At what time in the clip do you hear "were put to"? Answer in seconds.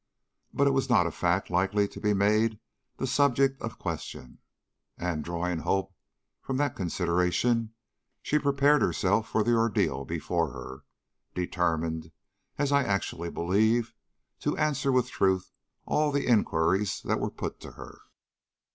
17.19-17.73